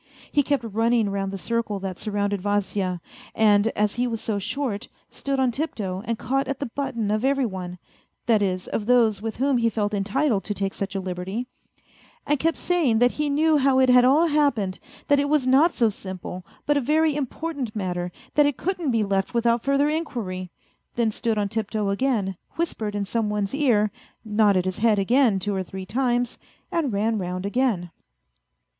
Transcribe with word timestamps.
He 0.31 0.41
kept 0.41 0.63
running 0.63 1.11
round 1.11 1.31
the 1.31 1.37
circle 1.37 1.79
that 1.81 1.99
surrounded 1.99 2.41
Vasya, 2.41 3.01
and 3.35 3.67
as 3.75 3.93
he 3.97 4.07
was 4.07 4.19
so 4.19 4.39
short, 4.39 4.87
stood 5.11 5.39
on 5.39 5.51
tiptoe 5.51 6.01
and 6.07 6.17
caught 6.17 6.47
at 6.47 6.59
the 6.59 6.65
button 6.65 7.11
of 7.11 7.23
every 7.23 7.45
one 7.45 7.77
that 8.25 8.41
is, 8.41 8.67
of 8.69 8.87
those 8.87 9.21
with 9.21 9.35
whom 9.37 9.59
he 9.59 9.69
felt 9.69 9.93
entitled 9.93 10.43
to 10.45 10.55
take 10.55 10.73
such 10.73 10.95
a 10.95 10.99
liberty 10.99 11.45
and 12.25 12.39
kept 12.39 12.57
saying 12.57 12.97
that 12.97 13.11
he 13.11 13.29
knew 13.29 13.57
how 13.57 13.77
it 13.77 13.89
had 13.89 14.03
all 14.03 14.25
happened, 14.25 14.79
that 15.07 15.19
it 15.19 15.29
was 15.29 15.45
not 15.45 15.71
so 15.71 15.87
simple, 15.87 16.43
but 16.65 16.75
a 16.77 16.81
very 16.81 17.15
important 17.15 17.75
matter, 17.75 18.11
that 18.33 18.47
it 18.47 18.57
couldn't 18.57 18.89
be 18.89 19.03
left 19.03 19.35
without 19.35 19.61
further 19.61 19.87
inquiry; 19.87 20.49
then 20.95 21.11
stood 21.11 21.37
on 21.37 21.47
tiptoe 21.47 21.89
again, 21.91 22.35
whispered 22.55 22.95
in 22.95 23.05
some 23.05 23.29
one's 23.29 23.53
ear, 23.53 23.91
nodded 24.25 24.65
his 24.65 24.79
head 24.79 24.97
again 24.97 25.37
two 25.37 25.53
or 25.53 25.61
three 25.61 25.85
times, 25.85 26.39
and 26.71 26.91
ran 26.91 27.19
round 27.19 27.45
again. 27.45 27.91